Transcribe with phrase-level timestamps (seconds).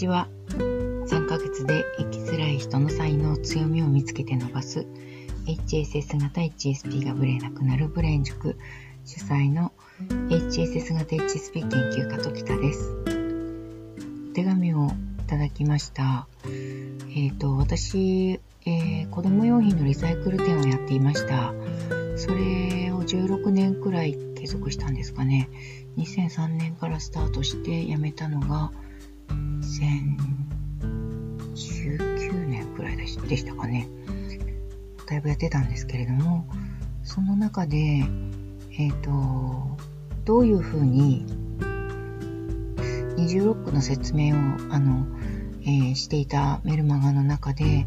[0.00, 0.28] ちは。
[0.48, 4.86] 3ヶ月で生きづらい人の才能強みを見つけて伸ばす。
[5.46, 8.56] HSS 型 HSP がブレなくなるブレン塾。
[9.04, 9.72] 主催の
[10.30, 12.96] HSS 型 HSP 研究家時田です。
[14.30, 14.90] お手紙をい
[15.26, 16.26] ただきました。
[16.44, 21.52] えっ、ー、と私、えー、子供用品のリサイクル店をやっていました。
[22.16, 25.50] それを16年くらい継続したんですかね。
[25.98, 28.72] 2003年からスタートして辞めたのが
[29.80, 33.88] 2019年くらいでしたかね。
[35.08, 36.46] だいぶやってたんですけれども、
[37.02, 38.04] その中で、
[38.78, 39.76] えっ、ー、と、
[40.24, 41.26] どういうふうに
[43.16, 44.38] 20ロックの説明を、
[44.70, 45.06] あの、
[45.62, 47.86] えー、していたメルマガの中で、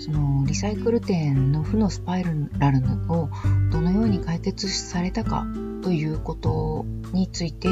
[0.00, 3.28] そのリサイクル店の負のスパイラルを
[3.70, 5.46] どのように解決されたか
[5.82, 7.68] ということについて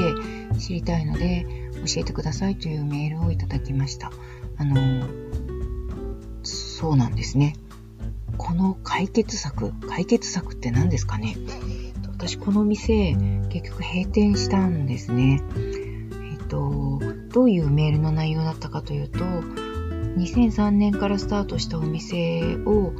[0.58, 4.12] 知りたいので教えてくださいというメールをいただきました。
[4.56, 5.06] あの、
[6.42, 7.56] そうなんですね。
[8.38, 11.36] この解決策、解決策って何ですかね？
[12.08, 13.14] 私この店
[13.50, 15.42] 結局閉店したんですね。
[16.32, 17.00] えっと、
[17.32, 19.18] どういうメールの内容だったかというと、
[20.16, 22.92] 2003年からスタートしたお店を、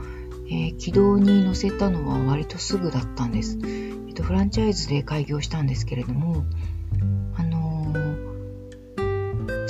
[0.48, 3.58] えー、軌道に乗せたのは割とすぐだったんです。
[3.62, 6.44] えっと、フランチャイズで開業したんですけれども、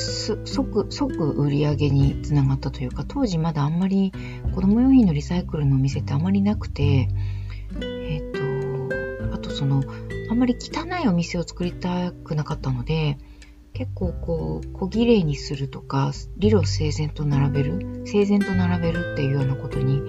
[0.02, 4.12] 即、即売り上げにつながったというか、当時まだあんまり
[4.54, 7.08] 子供用品のリサイクルのお店ってあまりなくて、
[7.80, 9.82] えっ、と、あとその、
[10.30, 13.18] あんまり汚いお店を作りたくなかったので、
[13.74, 20.02] 結構こう、小綺麗にするとか、理路整然と並べる、整然と並べるっていうようなことに、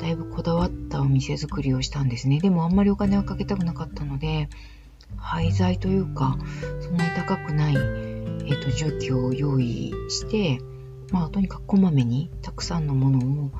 [0.00, 2.40] だいぶこだわったお店作りをしたんですね。
[2.40, 4.48] でもあんまりお金をかけたくなかったので、
[5.16, 6.38] 廃材というか、
[6.80, 7.74] そんなに高くない、
[8.46, 10.60] えっ、ー、と、重機を用意して、
[11.12, 13.50] まあ、とにかくこまめにたくさんのものを、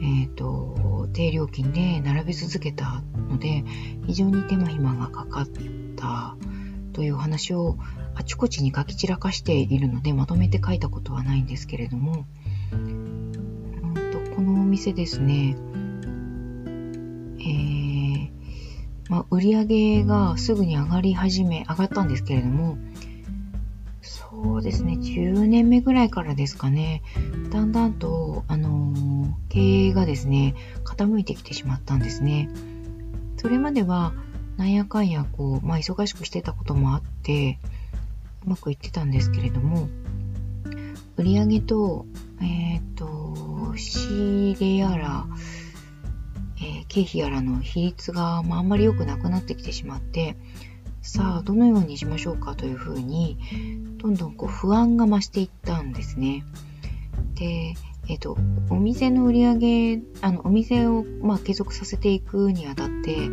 [0.00, 3.64] えっ、ー、と、低料金で並べ続けたので、
[4.06, 5.48] 非常に手間暇がかかっ
[5.96, 6.36] た
[6.92, 7.76] という話を
[8.14, 12.26] あちこちに書き散らかしているのでまとめて書いたことはないんですけれども、
[12.72, 13.32] うん
[14.12, 15.56] とこのお店ですね、
[17.40, 18.30] えー、
[19.08, 22.78] まあ、売り上げがすぐに上がり始め、上がったんですけれども、
[24.44, 27.02] そうですね、10年目ぐらいからですかね、
[27.50, 28.92] だんだんと、あの、
[29.48, 32.50] 経営がですね、傾いてきてしまったんですね。
[33.38, 34.12] それまでは、
[34.58, 37.58] なんやかんや、こう、まあ、忙しくしてたこともあって、
[38.44, 39.88] うまくいってたんですけれども、
[41.16, 42.04] 売上と、
[42.42, 45.26] えっ、ー、と、仕入れやら、
[46.58, 50.36] えー、経費やらの比率が、まあ、あんまり良くなくなってきてしまって、
[51.06, 53.38] さあ、どのようにしましょうかというふうに、
[53.98, 56.44] どんどんこう不安が増していったんですね。
[57.34, 57.74] で、
[58.08, 58.36] えっ、と、
[58.70, 59.54] お店の売り上
[59.96, 63.28] げ、あの、お店を、まあ、継続させていくにあたって、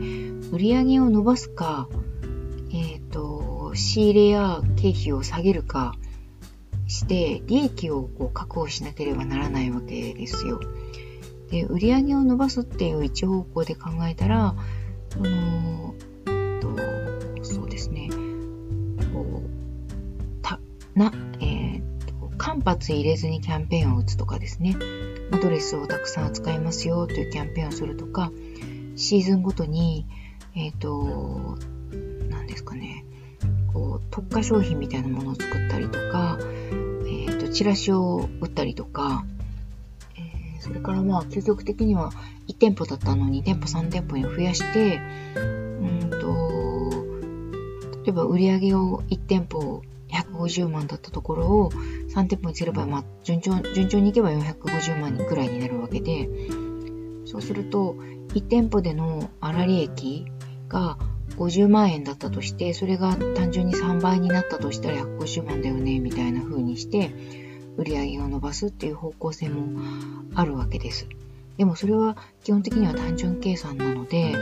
[0.52, 1.88] 売り上げを伸ばすか、
[2.74, 5.96] えっ、と、仕入れや経費を下げるか
[6.88, 10.60] して利益をこう確保しなければならないわけですよ。
[11.50, 14.56] で売り上げを伸ばすっていう一方向で考えたら
[15.10, 15.96] その
[16.28, 16.91] えっと
[21.02, 21.82] な、えー、
[22.38, 24.76] 間髪入れずにキャンペーンを打つとかですね。
[25.42, 28.32] ドレスをたくさん扱いますよというキャンペーンをするとか
[28.96, 30.06] シーズンごとに
[30.56, 31.58] えっ、ー、と
[32.30, 33.06] 何ですかね。
[33.74, 39.26] こう特化商品みたいなものを作ったりとか、えーと、チラシを売ったりとか、
[40.18, 42.12] えー、それからまあ継続的には
[42.48, 45.00] 1店舗だったのに2店舗3店舗に増やして
[45.36, 46.92] うんと
[48.04, 56.30] 例えば売り上げを1店舗150万だったところを3店舗にすれば、まあ、順調順調にいけば450万ぐらいになるわけで
[57.26, 57.96] そうすると
[58.34, 60.26] 1店舗での粗利益
[60.68, 60.98] が
[61.38, 67.12] 50万円だったとして、それが単純に3倍になったとしたら150万だよね、みたいな風にして、
[67.78, 69.82] 売り上げを伸ばすっていう方向性も
[70.36, 71.08] あるわけです。
[71.58, 74.34] でもそれは基本的には単純計算なので、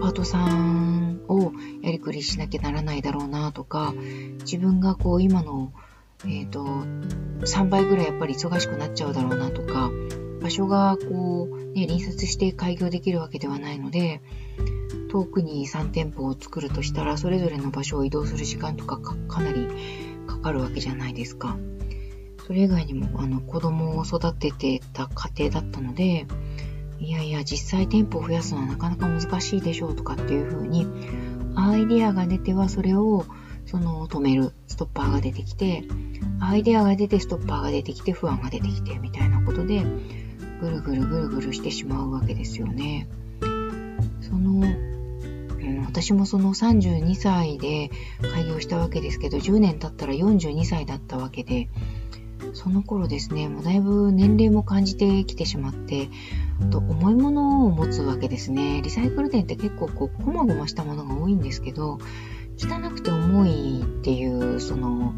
[0.00, 0.99] パートさん
[1.30, 3.94] をやりくりしなきゃならないだろうなとか、
[4.40, 5.72] 自分がこう今の、
[6.24, 6.64] えっ、ー、と、
[7.40, 9.90] 3倍ぐらいやっぱり忙しくなっちゃうだろうなとか、
[10.42, 14.20] 場所がこう、ね、隣接して開業できるわけではないので、
[15.10, 19.68] 遠くに3店舗を作るとしたら、それぞれの場所を移動する時間とかかなり
[20.26, 21.56] かかるわけじゃないですか。
[22.46, 26.26] それ以外にも、あの、子供を育ててた家庭だったので、
[27.00, 30.86] いやいや、実際店舗を増やすのはなかなか難しいでしょうとかっていう風に、
[31.56, 33.24] アイデアが出てはそれを、
[33.66, 35.84] その、止める、ストッパーが出てきて、
[36.40, 39.84] アイデアが出てストッパーが出てきて不安が出てきてみたいなことで
[40.60, 43.08] ぐるぐるぐるぐるしてしまうわけですよね。
[44.20, 47.90] その、うん、私もその32歳で
[48.32, 51.68] 開業したわけですけど10年経ったら42歳だったわけで
[52.54, 56.08] その頃ですね、もうだいぶ年齢も感じてきてしまって、
[56.70, 58.82] と重いものを持つわけですね。
[58.82, 61.98] リサイクル店って結構こう、こまごましたものが多いんですけど、
[62.58, 65.14] 汚くて重いっていう、その、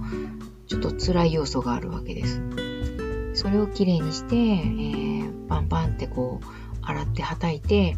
[0.67, 2.41] ちょっと辛い要素があるわけです。
[3.35, 6.47] それをきれいにして、えー、パンパンってこう、
[6.83, 7.97] 洗ってはたいて、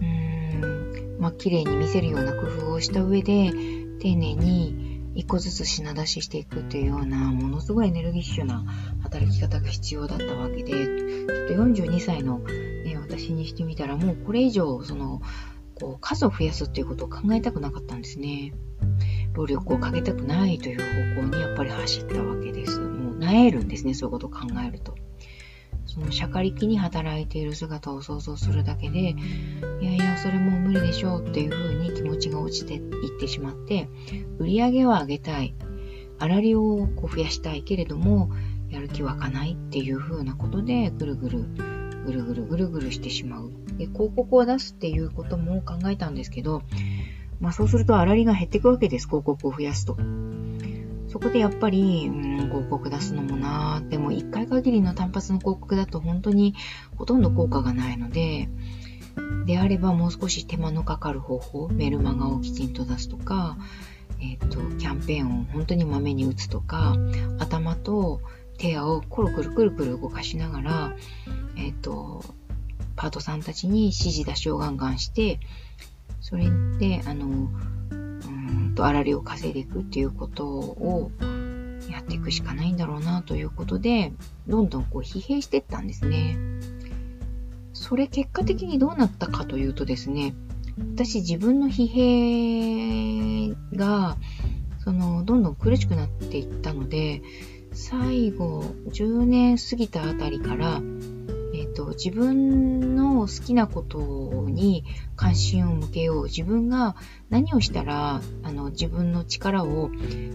[0.00, 3.52] うーん、まあ、綺麗に見せるような工夫をした上で、
[4.00, 8.64] 丁寧に一個ずつ品出ししていくっていうようなものすごいエネルギッシュな
[9.02, 15.20] 働き方が必要だったわけでちょっと42歳の、ね、私にしてみたらもうこれ以上その
[15.74, 18.52] こう数を増やすっていうことを考えたくなかったんですね。
[19.32, 22.80] 労力をかけたくないという方向にやっぱり走ったわけです。
[22.80, 24.94] もう萎えるんですねそういうことを考えると。
[25.90, 29.16] そのしゃかりきに働いている姿を想像するだけで、
[29.80, 32.80] いやいや、それもう無理でしょうっていう風に気持ちが落ちていっ
[33.18, 33.88] てしまって、
[34.38, 35.52] 売り上げは上げたい。
[36.20, 38.30] 粗利をこう増やしたいけれども、
[38.68, 41.44] やる気湧かないっていう風なことで、ぐるぐる、
[42.06, 43.50] ぐるぐるぐるぐるしてしまう。
[43.76, 46.62] で、広告を出すっていうことも考えたんですけど、
[47.40, 49.96] まあそうすると粗利が減っていくわけです、広告を増やすと。
[51.10, 56.54] そこでやっぱり、うん、広告出すのもなでも1回限りの単発の広告だと本当に
[56.96, 58.48] ほとんど効果がないので、
[59.46, 63.56] であればもう少し手間のかかる方法、メルマガをきちんと出すとか、
[64.20, 66.94] えっ、ー、と、キャンペーンを本当にまめに打つとか、
[67.38, 68.20] 頭と
[68.58, 70.96] 手をコロくるくるくる動かしながら、
[71.56, 72.22] えっ、ー、と、
[72.96, 75.40] パートさんたちに指示出しをガンガンして、
[76.20, 77.48] それで、あの、
[78.50, 81.10] うんと、粗利を稼いでいくっていうことを
[81.90, 84.12] やっていくしかないんだろうなということで、
[84.46, 86.36] どんどんこう疲弊していったんですね。
[87.72, 90.34] それ結果的にどうなったかというとですね、
[90.94, 94.16] 私自分の疲弊が、
[94.84, 97.22] その、どんどん苦しくなっていったので、
[97.72, 104.84] 最後、10年過ぎたあたりから、ー、と、自分の好きなことに
[105.16, 106.24] 関心を向けよう。
[106.24, 106.96] 自分が
[107.28, 109.90] 何をしたら、あの、自分の力を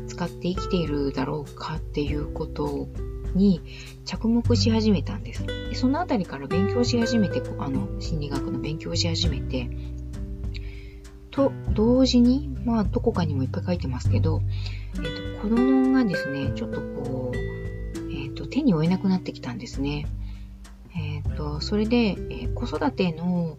[0.07, 2.87] 使って生きているだろうかっていうこと
[3.35, 3.61] に
[4.05, 5.45] 着目し始めたんです。
[5.45, 9.69] でそのあたりから勉強し始めて、あの、心理学の勉強し始めて、
[11.35, 14.41] と、同時に、まあ、どこかにもいっぱい書いてますけど、
[14.95, 20.05] えっ、ー、と、子供がですね、ちょっとこう、えっ、と、手に負えなくなってきたんですね。
[21.25, 23.57] えーと、それで、え、子育ての、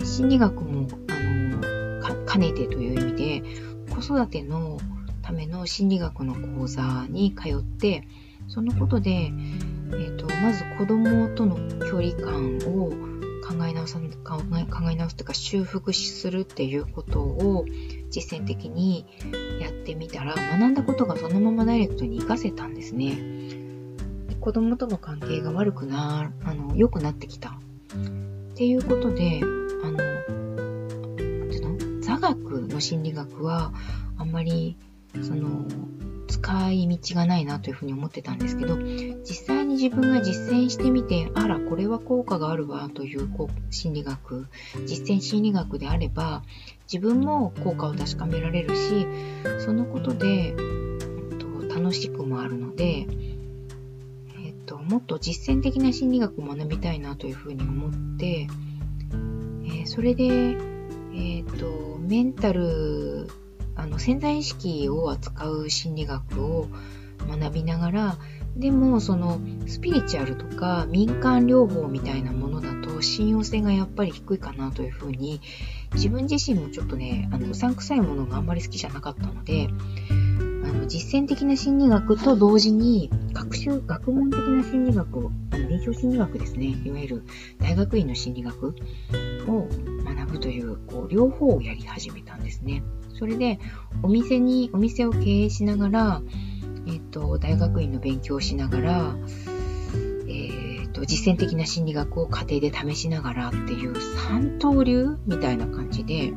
[0.00, 3.42] え、心理学もあの兼ねてという意味で
[3.90, 4.78] 子育ての
[5.22, 8.06] ための心理学の講座に通って
[8.48, 12.90] そのことで、えーと、まず子供との距離感を
[13.46, 17.64] 考え直さ考え考え直すというか修復するっていうことを
[18.10, 19.06] 実践的に
[19.60, 23.39] やってみたら学んだことがそのままダイレクトに活かせたんですね。
[24.40, 27.50] 子供との関係が悪くな、あの、良くなってきた。
[27.50, 27.52] っ
[28.56, 29.42] ていうことで、
[29.84, 29.98] あの、
[31.16, 32.00] ていうの？
[32.00, 33.72] 座学の心理学は、
[34.16, 34.76] あんまり、
[35.22, 35.66] その、
[36.28, 44.46] 使い道がないなというふうに思ってたんですけど、実際に自分が実践してみて、あら、これは効果があるわというこう心理学、
[44.86, 46.42] 実践心理学であれば、
[46.90, 49.06] 自分も効果を確かめられるし、
[49.58, 50.54] そのことで、
[51.72, 53.06] 楽しくもあるので、
[54.82, 58.48] もっと実践的な心理学を学びたいなというふうに思って、
[59.64, 63.28] えー、それで、え、ー、と、メンタル、
[63.76, 66.68] あの、潜在意識を扱う心理学を
[67.28, 68.18] 学びながら、
[68.56, 75.40] でも、その、スピリチュアルとか民間療法みたいなものだと信用性がやっぱり低いかなというふうに、
[75.94, 79.68] 自分自身もちょっとね、あの、うさんくさいものがあんまり好きじゃなかったので、
[80.90, 87.22] 実践的な心理学と同時に学習、学問的な心理学を、あの臨床心理学ですね、いわゆる
[87.60, 88.74] 大学院の心理学
[89.46, 89.68] を
[90.04, 92.82] 学ぶという、こう、両方をやり始めたんですね。
[93.14, 93.60] それで、
[94.02, 96.22] お店に、お店を経営しながら、
[96.88, 99.16] えっ、と、大学院の勉強をしながら、
[100.26, 106.36] えっ、と、実践的な心理学を家庭で試しながらっていう三刀流みたいな感じで、こ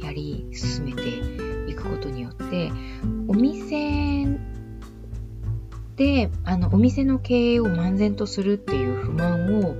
[0.00, 1.51] う、やり進めて
[1.82, 2.70] くことによって、
[3.28, 4.26] お店
[5.96, 9.74] で、あの、お店の経営を漫然とするっていう不満を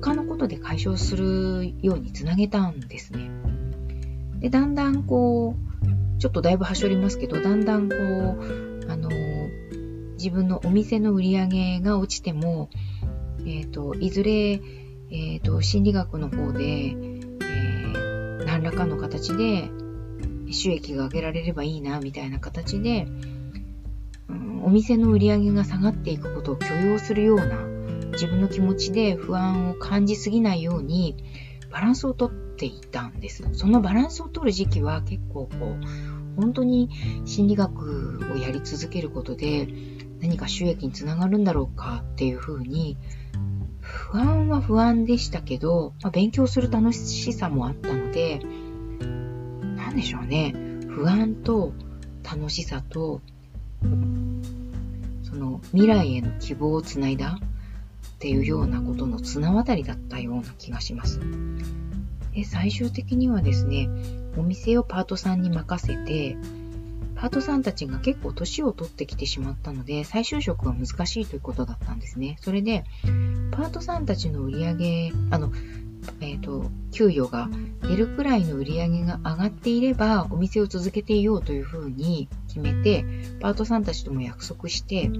[0.00, 3.30] 他のことで解消するようにつなげたんですね。
[4.40, 9.10] で、だんだんこう、ちょっとだいぶはしょりますけど、だんだんこう、あの、
[10.14, 12.70] 自分のお店の売り上げが落ちても、
[13.40, 19.68] えっ、ー、と、いずれ、えっ、ー、と、心理学の方で、えー、何らかの形で
[20.52, 23.06] 収益が上げられればいいな、みたいな形で、
[24.28, 27.72] うん、お店の売り上げが下がっていくことを許容するような
[28.12, 31.16] 自分の気持ちで不安を感じすぎないように
[31.70, 33.48] バランスをとっていたんです。
[33.52, 36.90] そのバランスを取る時期は結構こう、本当に
[37.24, 39.68] 心理学をやり続けることで
[40.20, 42.96] 何か収益につながるんだろうかっていうふうに
[43.80, 48.40] 不安は不安でしたけど、まあ、勉強する楽しさもあったので、
[49.92, 50.54] なんでしょうね。
[50.88, 51.74] 不安と
[52.24, 53.20] 楽しさと、
[55.22, 61.20] その未来への希望をつないだっていうようなことの綱渡りだったような気がします。
[62.34, 63.90] で最終的にはですね、
[64.38, 66.38] お店をパートさんに任せて、
[67.14, 72.38] パートさんたちが結構年を取ってきてしまったので、再就職が難しいということだったんですね。
[72.40, 72.84] それで、
[73.50, 75.52] パートさんたちの売り上げ、あの、
[76.20, 77.48] えっ、ー、と、給与が
[77.82, 83.04] 減るくらいの売り上げが上がっていれば、お店を続けていようというふうに決めて、
[83.40, 85.10] パートさんたちとも約束して、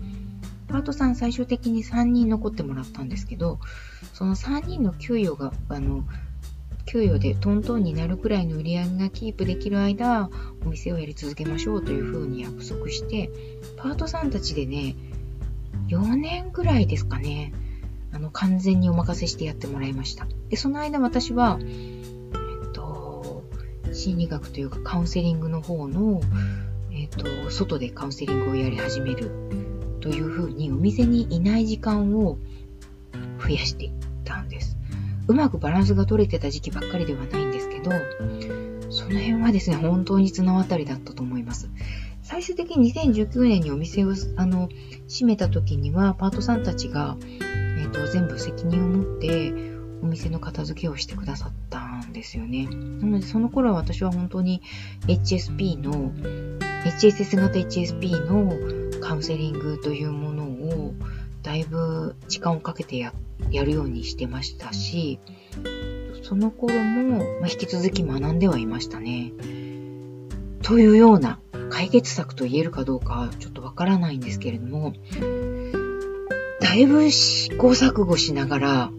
[0.69, 3.59] パートさん最終的に3人残ってもらったんですけど、
[4.15, 6.05] その3人の給与が、あの、
[6.87, 10.31] 給与でトントンになるくらいの売り上げがキープできる間、
[10.65, 13.31] お店をやり続けましょうというふうに約束して、
[13.77, 14.97] パートさんたちでね、
[15.89, 17.53] 4年ぐらいですかね、
[18.13, 20.27] あの、完全にお任せしてやってもらいました。
[20.49, 21.65] で、その間私は、え
[22.69, 23.43] っと、
[23.93, 26.21] 心理学というかカウンセリングの方の、
[26.93, 29.31] えっと、外でカウンセリングをやり始める
[30.01, 32.39] というふうにお店にいない時間を
[33.41, 33.93] 増やしていっ
[34.25, 34.77] たんです。
[35.29, 37.91] うまくバランスが取れてた時期ばっかりではないんですけど、
[38.91, 41.71] その辺はですね、本当に綱渡りだったと思います。
[42.23, 44.69] 最終的に2019年にお店をあの
[45.09, 47.17] 閉めた時には、パートさんたちが、
[47.93, 49.53] と、全部責任を持って
[50.03, 52.67] お店の片付けをしてくださったんですよね。
[52.67, 54.63] なので、その頃は私は本当に
[55.07, 56.13] HSP の、
[56.85, 60.95] HSS 型 HSP のカウンセリングというものを
[61.43, 63.13] だいぶ時間をかけてや
[63.51, 65.19] やるようにしてましたし、
[66.23, 69.33] その頃も、ま、引き続き学んではいましたね。
[70.63, 74.93] というような解決策と言えるかどうかちょっとわからないんですけれども、
[76.73, 78.91] だいぶ試行錯誤しながら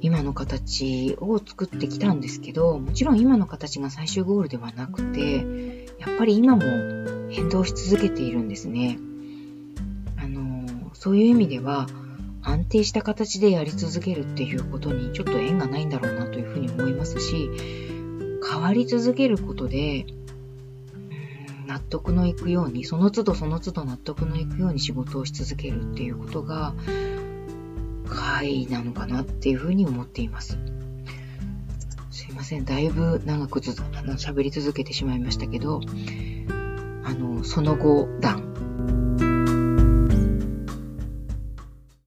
[0.00, 6.62] 今の形を作ってきたんですけど、もちろん今の形が最終ゴールではなくて、やっぱり今も
[7.30, 8.98] 変動し続けているんですね。
[10.16, 11.86] あのそういう意味では
[12.42, 17.48] 安定した形でやり続けるっていうことにちょっと縁がないんだろうなというふうに思いますし
[18.44, 20.04] 変わり続けることで
[21.68, 26.74] 納得のいくようにその都度その都度納得のいくように仕事をし続けるっていうことが
[28.08, 30.58] 会なのかなっていうふうに思っています。
[32.10, 32.64] すいません。
[32.64, 35.82] だいぶ長くず喋り続けてしまいましたけど、
[37.04, 38.47] あの、その後段